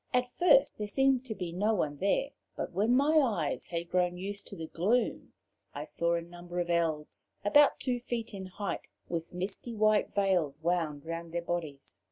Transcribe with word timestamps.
At 0.15 0.31
first 0.31 0.79
there 0.79 0.87
seemed 0.87 1.25
to 1.25 1.35
be 1.35 1.51
no 1.51 1.75
one 1.75 1.97
there, 1.97 2.31
but 2.55 2.71
when 2.71 2.95
my 2.95 3.19
eyes 3.19 3.67
had 3.67 3.91
grown 3.91 4.17
used 4.17 4.47
to 4.47 4.55
the 4.55 4.65
gloom 4.65 5.33
I 5.75 5.83
saw 5.83 6.15
a 6.15 6.23
number 6.23 6.59
of 6.59 6.71
Elves 6.71 7.33
about 7.45 7.79
two 7.79 7.99
feet 7.99 8.33
in 8.33 8.47
height, 8.47 8.81
with 9.09 9.31
misty 9.31 9.75
white 9.75 10.11
veils 10.15 10.59
wound 10.63 11.05
round 11.05 11.31
their 11.33 11.43
bodies. 11.43 11.99